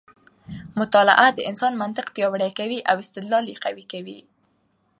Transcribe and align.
مطالعه 0.79 1.27
د 1.33 1.39
انسان 1.49 1.73
منطق 1.83 2.05
پیاوړی 2.15 2.51
کوي 2.59 2.79
او 2.89 2.95
استدلال 3.03 3.45
یې 3.51 3.57
قوي 3.63 3.85
کوي. 3.91 4.19